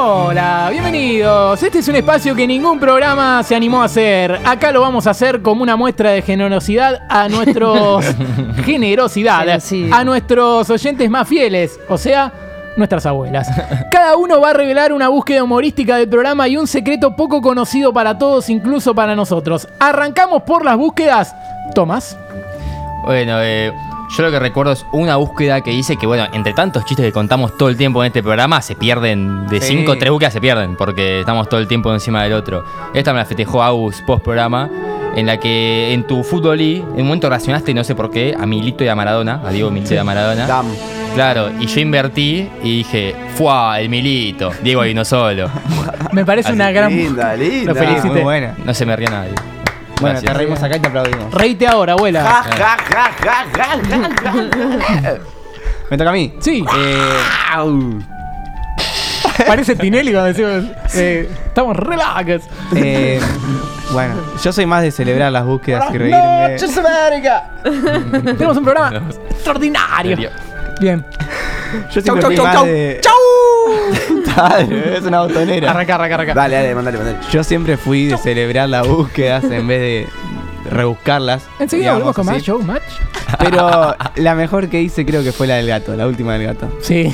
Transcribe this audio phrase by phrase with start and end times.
[0.00, 1.60] Hola, bienvenidos.
[1.60, 4.38] Este es un espacio que ningún programa se animó a hacer.
[4.44, 8.04] Acá lo vamos a hacer como una muestra de generosidad a nuestros
[8.64, 12.32] generosidad a nuestros oyentes más fieles, o sea,
[12.76, 13.48] nuestras abuelas.
[13.90, 17.92] Cada uno va a revelar una búsqueda humorística del programa y un secreto poco conocido
[17.92, 19.66] para todos, incluso para nosotros.
[19.80, 21.34] Arrancamos por las búsquedas.
[21.74, 22.16] Tomás.
[23.04, 23.72] Bueno, eh,
[24.08, 27.12] yo lo que recuerdo es una búsqueda que hice que, bueno, entre tantos chistes que
[27.12, 29.76] contamos todo el tiempo en este programa, se pierden, de Sí.
[29.76, 32.64] cinco o tres búsquedas se pierden, porque estamos todo el tiempo encima del otro.
[32.94, 34.68] Esta me la festejó Agus post programa,
[35.14, 38.46] en la que en tu fútbol en un momento relacionaste, no sé por qué, a
[38.46, 40.46] Milito y a Maradona, a Diego Milito y a Maradona.
[40.46, 40.66] Dam.
[41.14, 43.80] Claro, y yo invertí y dije, ¡fua!
[43.80, 45.50] El Milito, Diego vino solo.
[46.12, 46.94] Me parece una gran.
[46.94, 47.72] Linda, linda.
[47.72, 48.12] Lo felicito.
[48.14, 48.54] Muy buena.
[48.64, 49.32] No se me ría nadie.
[50.00, 50.32] Bueno, Gracias.
[50.32, 51.32] te reímos acá y te aplaudimos.
[51.34, 52.22] Reíte ahora, abuela.
[52.22, 53.76] Ja, ja, ja, ja, ja,
[54.22, 55.14] ja, ja.
[55.90, 56.34] Me toca a mí.
[56.40, 56.98] Sí, Eh,
[59.46, 60.64] parece Tinelli cuando decimos.
[60.94, 62.44] eh, estamos relax.
[62.76, 63.20] eh,
[63.92, 66.56] bueno, yo soy más de celebrar las búsquedas y reírme.
[67.62, 70.30] Tenemos un programa extraordinario.
[70.80, 71.04] Bien.
[71.92, 73.00] Yo siempre Chau, fui chau, más chau, de...
[74.38, 75.70] Dale, es una botonera.
[75.70, 76.34] Arranca, arranca, arranca.
[76.34, 77.18] Dale, dale, mandale, mandale.
[77.32, 80.06] Yo siempre fui de celebrar las búsquedas en vez de
[80.70, 81.42] rebuscarlas.
[81.58, 82.82] Enseguida volvemos con más show, match.
[83.38, 86.68] Pero la mejor que hice creo que fue la del gato, la última del gato.
[86.80, 87.12] Sí.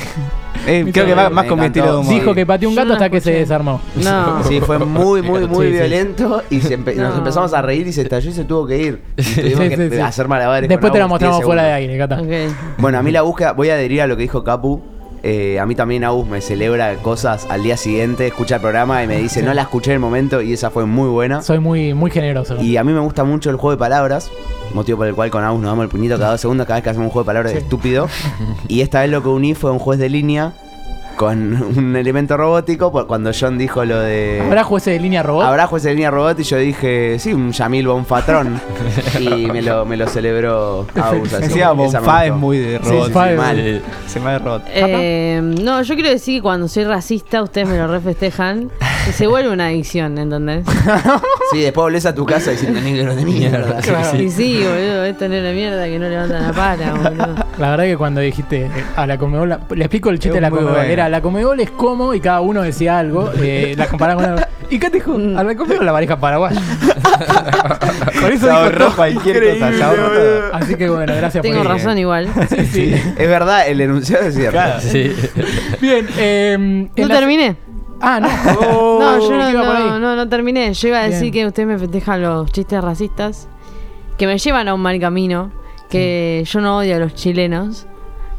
[0.67, 2.14] Eh, creo que va más con mi estilo de humor.
[2.14, 3.80] Dijo que pateó un gato no hasta que se desarmó.
[3.97, 4.42] No.
[4.45, 5.78] Sí, fue muy, muy, muy Sí, sí.
[5.78, 7.19] violento y se empe- nos No.
[7.19, 9.02] empezamos a reír y se estalló y se tuvo que ir.
[9.17, 10.69] Y tuvimos Sí, que hacer malabares.
[10.69, 12.20] Después con te la mostramos 10 fuera de aire, Cata.
[12.20, 12.30] Ok.
[12.78, 14.83] Bueno, a mí la búsqueda, voy a adherir a lo que dijo Capu.
[15.27, 19.06] Eh, a mí también Agus me celebra cosas al día siguiente, escucha el programa y
[19.06, 21.41] me dice, no la escuché en el momento y esa fue muy buena.
[21.42, 22.61] Soy muy, muy generoso.
[22.61, 24.30] Y a mí me gusta mucho el juego de palabras,
[24.75, 26.84] motivo por el cual con Agus nos damos el puñito cada dos segundos cada vez
[26.84, 27.58] que hacemos un juego de palabras Sí.
[27.58, 28.06] estúpido.
[28.69, 30.52] Y esta vez lo que uní fue un juez de línea
[31.17, 34.43] con un elemento robótico, cuando John dijo lo de...
[34.45, 35.45] ¿Habrá jueces de línea robot?
[35.45, 38.61] Habrá juez de línea robot y yo dije, sí, un Yamil Bonfatrón.
[39.20, 41.33] y me lo, me lo celebró Agus.
[41.35, 43.07] Encima Bonfa es muy de Sí, robot.
[43.08, 43.36] sí, mal.
[43.36, 43.83] mal.
[44.07, 44.63] Se me ha de robot.
[44.69, 48.70] Eh, no, yo quiero decir que cuando soy racista, ustedes me lo refestejan.
[49.09, 50.65] Y se vuelve una adicción, ¿entendés?
[51.53, 53.79] Sí, después volvés a tu casa diciendo negro de mierda.
[53.83, 54.20] Claro.
[54.20, 57.45] Y sí, boludo, esta es la mierda que no levantan la pala, boludo.
[57.59, 60.41] La verdad que cuando dijiste eh, a la Comebol, la- le explico el chiste de
[60.41, 60.73] la Comebol.
[60.73, 60.89] bueno.
[60.89, 63.31] Era la Comebol es como y cada uno decía algo.
[63.41, 64.47] eh, la comparaba con algo.
[64.70, 65.13] ¿Y qué te dijo?
[65.14, 66.61] A la Comebol la pareja paraguaya.
[68.20, 68.97] Por eso dijo todo.
[68.97, 70.55] cualquier cosa, todo.
[70.55, 72.29] Así que bueno, gracias Tengo por razón igual.
[72.48, 72.95] Sí, sí.
[72.95, 74.59] Es verdad, el enunciado es cierto.
[74.81, 75.13] Sí.
[75.81, 77.57] Bien, eh, No la- terminé.
[78.07, 78.29] Ah, no.
[79.05, 80.73] No, yo no, no, no, no terminé.
[80.75, 81.33] Yo iba a decir Bien.
[81.33, 83.48] que ustedes me festejan los chistes racistas
[84.19, 85.51] que me llevan a un mal camino,
[85.91, 87.87] que yo no odio a los chilenos.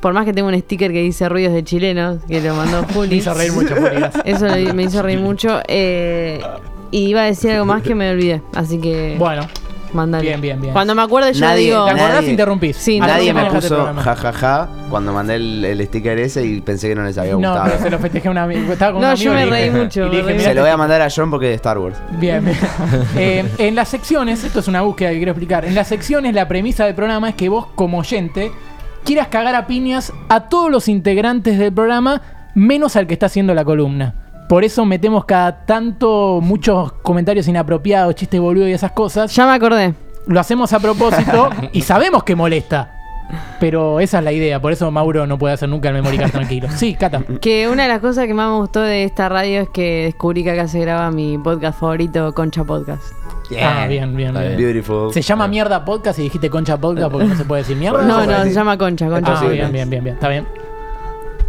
[0.02, 2.94] Por más que tengo un sticker que dice ruidos de chilenos, que lo mandó Me
[2.94, 3.16] Juli.
[3.18, 4.06] hizo reír mucho, Juli.
[4.24, 5.60] Eso lo- me hizo reír mucho.
[5.68, 6.42] eh,
[6.92, 8.42] y iba a decir algo más que me olvidé.
[8.54, 9.48] Así que Bueno,
[9.96, 10.28] mandale.
[10.28, 10.74] bien, bien, bien.
[10.74, 11.86] Cuando me acuerde yo Nadie- digo...
[11.86, 12.14] ¿te acordás?
[12.22, 12.78] nadie- Interrumpís.
[12.78, 14.02] Sí, Nadie me manejaste el puso programa.
[14.04, 17.64] jajaja cuando mandé el, el sticker ese y pensé que no les había No, gustado.
[17.66, 18.74] pero se lo festejé a un amigo.
[18.74, 20.26] Estaba con No, un amigo yo me le reí dije- mucho, y le me dije,
[20.28, 21.98] reí "Mirá, Se lo voy a mandar a John porque es de Star Wars.
[22.20, 22.58] Bien, bien.
[23.18, 25.66] Eh, en las secciones, esto es una búsqueda que quiero explicar.
[25.66, 28.52] En las secciones, la premisa del programa es que vos, como oyente,
[29.04, 32.22] quieras cagar a piñas a todos los integrantes del programa,
[32.56, 34.14] menos al que está haciendo la columna.
[34.48, 39.34] Por eso metemos cada tanto muchos comentarios inapropiados, chistes boludos y esas cosas.
[39.36, 39.94] Ya me acordé.
[40.28, 42.92] Lo hacemos a propósito y sabemos que molesta.
[43.60, 46.32] Pero esa es la idea, por eso Mauro no puede hacer nunca el memory card
[46.32, 46.68] tranquilo.
[46.76, 47.24] Sí, Cata.
[47.42, 50.44] Que una de las cosas que más me gustó de esta radio es que descubrí
[50.44, 53.04] que acá se graba mi podcast favorito, Concha Podcast.
[53.62, 54.58] Ah, bien, bien, bien.
[54.58, 55.14] Beautiful.
[55.14, 58.04] Se llama mierda podcast y dijiste concha podcast porque no se puede decir mierda.
[58.04, 59.34] No, no, se llama Concha, Concha.
[59.34, 60.16] Ah, sí, bien, bien, bien, bien.
[60.16, 60.46] Está bien.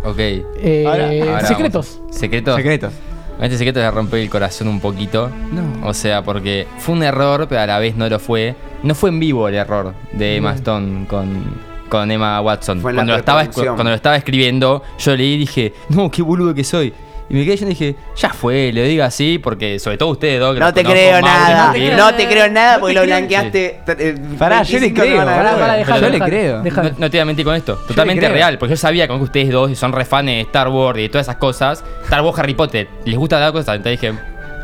[0.06, 0.18] Ok.
[0.18, 1.98] Eh, Ahora- Ahora secretos.
[2.00, 2.16] vamos.
[2.16, 2.56] Secretos.
[2.56, 2.92] Secretos.
[3.40, 5.30] Este secreto le rompe el corazón un poquito.
[5.52, 5.86] No.
[5.86, 8.54] O sea, porque fue un error, pero a la vez no lo fue.
[8.82, 11.44] No fue en vivo el error de Emma Stone con,
[11.90, 12.80] con Emma Watson.
[12.80, 13.74] Fue en la Cuando lo, estaba, preproducción.
[13.74, 16.94] cuando lo estaba escribiendo, yo leí y dije, no, qué boludo que soy.
[17.28, 20.38] Y me quedé yo y dije, ya fue, le digo así, porque sobre todo ustedes
[20.38, 20.54] dos.
[20.54, 21.72] que No te conozco, creo nada.
[21.72, 22.16] Miguel, creo No nada.
[22.16, 23.18] te creo nada porque No lo te creo.
[23.18, 23.80] blanqueaste.
[23.98, 26.62] eh, Pará, yo le 25 creo, Pará, pará, Yo le creo.
[26.62, 27.74] No, no te voy a mentir con esto.
[27.88, 28.32] Totalmente creo.
[28.32, 28.58] real.
[28.58, 31.26] Porque yo sabía que ustedes dos son re fans de Star Wars y de todas
[31.26, 31.84] esas cosas.
[32.04, 32.88] Star Wars, Harry Potter.
[33.04, 33.74] Les gusta la cosa.
[33.74, 34.14] Entonces dije.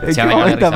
[0.03, 0.27] Se Risa.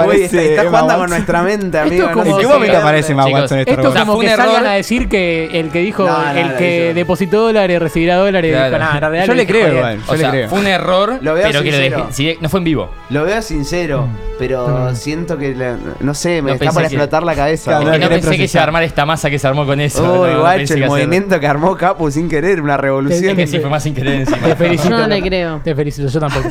[0.07, 2.11] Uy, está, jugando con nuestra mente, Esto amigo.
[2.13, 4.25] como ¿En qué momento aparece Emma Chicos, Watson en este Esto es sea, como fue
[4.27, 4.67] que un salgan error.
[4.69, 8.53] a decir que el que dijo, No, no, el no, que depositó dólares recibirá dólares.
[8.53, 8.67] Claro.
[8.71, 9.75] dijo, "Nah, en realidad Yo le creo joder".
[9.77, 9.97] igual.
[9.99, 10.49] Yo O le sea, creo.
[10.51, 11.97] fue un error, Lo veo pero que lo sincero.
[11.99, 12.13] dejé.
[12.13, 12.91] sí, no fue en vivo.
[13.11, 14.09] Lo veo sincero,
[14.39, 17.71] pero siento que, la- no sé, me No está pensé por que- explotar la cabeza.
[17.73, 18.59] Claro, no que no querés pensé que se procesar.
[18.59, 20.03] iba a armar esta masa que se armó con eso.
[20.03, 23.39] Uy, No, no guacho, pensé el que movimiento que armó Capu sin querer, una revolución.
[23.41, 24.39] Es Sí, fue más sin querer encima.
[24.39, 24.91] Te felicito.
[24.91, 25.61] Yo no le creo.
[25.65, 26.49] Te felicito, yo tampoco.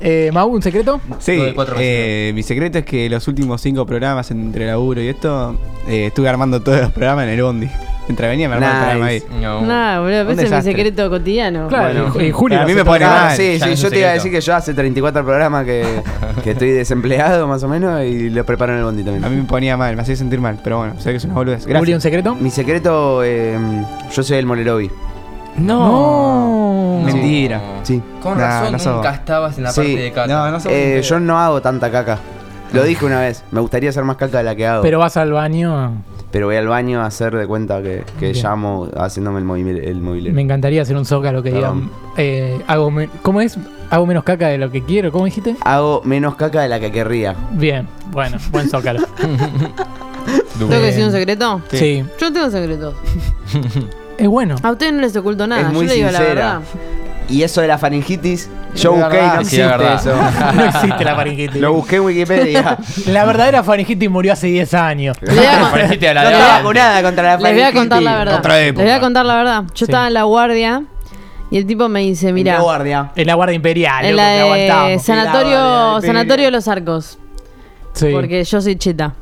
[0.00, 1.00] eh, Mau, ¿un secreto?
[1.18, 5.00] Sí, Lo de cuatro eh, mi secreto es que los últimos cinco programas entre laburo
[5.02, 5.58] y esto,
[5.88, 7.68] eh, estuve armando todos los programas en el Bondi.
[8.10, 9.20] Mientras venía me armaba el programa ahí.
[9.20, 9.40] Nice.
[9.40, 9.60] No.
[10.02, 11.68] Boludo, Un ese es mi secreto cotidiano.
[11.68, 12.32] Claro, Bueno.
[12.34, 12.60] Julio.
[12.60, 13.14] A mí me pone todo.
[13.14, 13.36] Ah, mal.
[13.36, 16.02] sí, sí, yo te iba a decir que yo hace 34 programas que,
[16.42, 19.30] que estoy desempleado más o menos y lo preparo en el bondi A también.
[19.32, 21.62] mí me ponía mal, me hacía sentir mal, pero bueno, sé que es una boludez.
[21.62, 22.02] Julio, ¿un Gracias.
[22.02, 22.34] secreto?
[22.34, 23.56] Mi secreto, eh,
[24.12, 24.90] yo soy el Molerovi.
[25.56, 27.02] No.
[27.04, 27.60] Mentira.
[27.82, 28.02] Sí.
[28.22, 29.80] Con Nah, razón no nunca estabas en la Sí.
[29.80, 30.26] parte de Cata.
[30.50, 32.18] No, no Eh, yo no hago tanta caca.
[32.72, 33.42] Lo dije una vez.
[33.50, 34.82] Me gustaría hacer más caca de la que hago.
[34.82, 35.92] Pero vas al baño.
[36.32, 40.00] Pero voy al baño a hacer de cuenta que, que llamo haciéndome el, movi- el
[40.00, 40.34] movilero.
[40.34, 41.72] Me encantaría hacer un zócalo que diga.
[42.16, 42.92] Eh, hago
[43.22, 43.58] ¿Cómo es?
[43.90, 45.10] Hago menos caca de lo que quiero.
[45.10, 45.56] ¿Cómo dijiste?
[45.62, 47.34] Hago menos caca de la que querría.
[47.52, 49.00] Bien, bueno, buen zócalo.
[50.58, 51.60] ¿Tengo que decir un secreto?
[51.72, 52.04] sí.
[52.20, 52.94] Yo no tengo secretos.
[54.18, 54.54] Es bueno.
[54.62, 55.62] A ustedes no les oculto nada.
[55.62, 56.34] es Yo muy le digo la sincera.
[56.34, 56.60] verdad.
[57.30, 59.34] Y eso de la faringitis, yo busqué y verdad.
[59.36, 60.14] no es existe eso.
[60.54, 61.60] No existe la faringitis.
[61.60, 62.76] Lo busqué en Wikipedia.
[63.06, 65.16] La verdadera faringitis murió hace 10 años.
[65.22, 65.52] Les voy a,
[66.14, 66.38] la no antes.
[66.62, 67.80] vacunada contra la les voy a faringitis.
[67.80, 68.42] contar la verdad.
[68.60, 69.62] Les voy a contar la verdad.
[69.68, 69.84] Yo Sí.
[69.84, 70.82] estaba en la guardia
[71.52, 73.12] y el tipo me dice, ¿En mira, qué guardia?
[73.16, 74.04] En la Guardia Imperial.
[74.04, 77.18] en la que de sanatorio, En la guardia, sanatorio de los arcos.
[77.92, 78.08] Sí.
[78.12, 79.14] Porque yo soy cheta.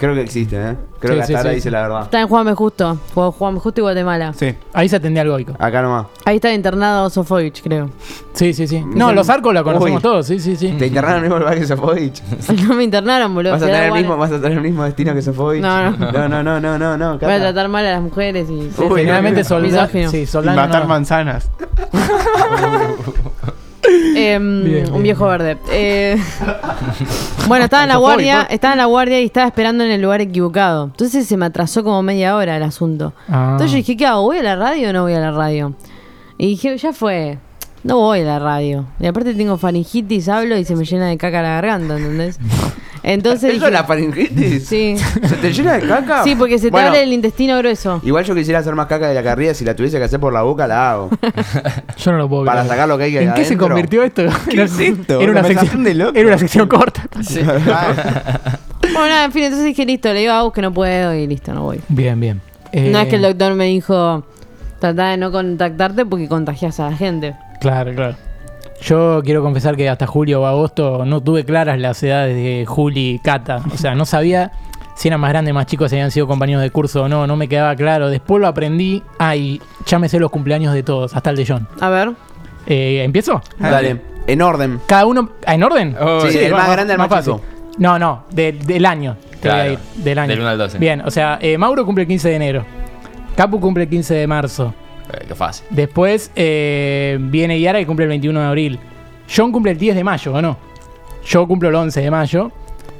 [0.00, 0.76] Creo que existe, ¿eh?
[0.98, 1.54] Creo Sí, que sí, hasta ahora sí.
[1.56, 2.02] dice la verdad.
[2.04, 2.98] Está en Juanme Justo.
[3.14, 4.32] Ju- Juanme Justo y Guatemala.
[4.32, 4.54] Sí.
[4.72, 5.52] Ahí se atendía al goico.
[5.58, 6.06] Acá nomás.
[6.24, 7.90] Ahí está internado Sofovich, creo.
[8.32, 8.82] Sí, sí, sí.
[8.82, 10.02] No, los arcos los conocemos Uy.
[10.02, 10.26] todos.
[10.26, 10.72] Sí, sí, sí.
[10.78, 12.22] Te internaron en el mismo lugar que Sofovich.
[12.66, 13.52] no me internaron, boludo.
[13.52, 14.16] ¿Vas a, tener la el mismo.
[14.16, 15.60] ¿Vas a tener el mismo destino que Sofovich?
[15.60, 16.12] No, no.
[16.12, 16.96] No, no, no, no, no.
[16.96, 17.38] no Voy a Cata.
[17.40, 18.70] tratar mal a las mujeres y...
[18.70, 19.00] sí, Uy.
[19.00, 19.70] Generalmente Soldán.
[19.70, 20.10] misógino.
[20.10, 20.56] Sí, Y Soldán.
[20.56, 20.88] matar no.
[20.88, 21.50] manzanas.
[24.20, 25.02] Em, Bien, un bien.
[25.02, 25.56] viejo verde.
[25.70, 26.16] Eh,
[27.48, 30.20] bueno, estaba en la guardia, estaba en la guardia y estaba esperando en el lugar
[30.20, 30.84] equivocado.
[30.86, 33.12] Entonces se me atrasó como media hora el asunto.
[33.28, 33.50] Ah.
[33.52, 34.22] Entonces yo dije, ¿qué hago?
[34.22, 35.74] ¿Voy a la radio o no voy a la radio?
[36.38, 37.38] Y dije, ya fue.
[37.82, 38.86] No voy a la radio.
[38.98, 42.38] Y aparte tengo faringitis, hablo y se me llena de caca la garganta, ¿entendés?
[43.02, 44.66] Entonces ¿Eso dije, es la faringitis?
[44.68, 44.96] Sí.
[44.98, 46.22] ¿Se te llena de caca?
[46.22, 48.00] Sí, porque se te Bueno, abre el intestino grueso.
[48.04, 49.54] Igual yo quisiera hacer más caca de la carrera.
[49.54, 51.10] Si la tuviese que hacer por la boca, la hago.
[51.96, 52.70] Yo no lo puedo Para creer.
[52.72, 54.22] sacar lo que hay que ¿En qué se convirtió esto?
[54.50, 55.20] ¿Qué es esto?
[55.20, 56.12] Era una, sección, de loco.
[56.18, 57.02] era una sección corta.
[58.92, 61.26] Bueno, nada, en fin, entonces dije, listo, le digo a Agus que no puedo y
[61.26, 61.80] listo, no voy.
[61.88, 62.40] Bien, bien.
[62.72, 64.24] No Eh, es que el doctor me dijo,
[64.80, 67.34] trata de no contactarte porque contagias a la gente.
[67.60, 68.16] Claro, claro.
[68.82, 73.10] Yo quiero confesar que hasta julio o agosto no tuve claras las edades de Juli
[73.10, 73.60] y Cata.
[73.72, 74.52] O sea, no sabía
[74.96, 77.26] si eran más grandes, más chicos, si habían sido compañeros de curso o no.
[77.26, 78.08] No me quedaba claro.
[78.08, 79.02] Después lo aprendí.
[79.18, 81.68] Ah, y ya me sé los cumpleaños de todos, hasta el de John.
[81.80, 82.12] A ver.
[82.66, 83.42] Eh, ¿Empiezo?
[83.58, 84.00] Dale.
[84.26, 84.80] En orden.
[84.86, 85.30] Cada uno.
[85.46, 85.96] ah, ¿En orden?
[86.00, 87.34] Oh, Sí, el más grande al más fácil.
[87.34, 87.44] chico.
[87.78, 89.16] No, no, de- del año.
[89.40, 89.78] Te voy a Claro, ir.
[90.04, 90.28] Del año.
[90.30, 90.78] del uno al doce.
[90.78, 92.64] Bien, o sea, eh, Mauro cumple el 15 de enero.
[93.36, 94.74] Capu cumple el 15 de marzo.
[95.12, 95.66] Eh, qué fácil.
[95.70, 98.78] Después eh, viene Yara que cumple el 21 de abril.
[99.34, 100.56] John cumple el 10 de mayo, ¿o no?
[101.24, 102.52] Yo cumplo el 11 de mayo.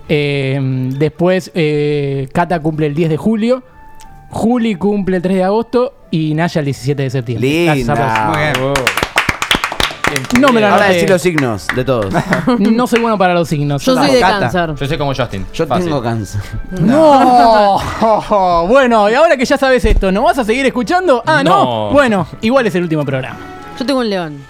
[0.08, 0.58] Eh,
[0.98, 3.62] después eh, Kata cumple el 10 de julio.
[4.30, 5.94] Juli cumple el 3 de agosto.
[6.10, 7.64] Y Naya el 17 de septiembre.
[7.64, 8.30] Gracias, Linda.
[8.32, 8.99] Muy bien.
[10.40, 10.94] No me la Ahora anoté.
[10.94, 12.12] decir los signos de todos.
[12.58, 13.84] No soy bueno para los signos.
[13.84, 14.40] Yo soy de Cata.
[14.50, 14.74] cáncer.
[14.74, 15.46] Yo soy como Justin.
[15.52, 15.86] Yo Fácil.
[15.86, 16.40] tengo cáncer.
[16.80, 17.78] ¡No!
[18.68, 21.22] bueno, y ahora que ya sabes esto, ¿no vas a seguir escuchando?
[21.26, 21.64] Ah, no.
[21.64, 21.90] No.
[21.92, 23.38] Bueno, igual es el último programa.
[23.78, 24.49] Yo tengo un león.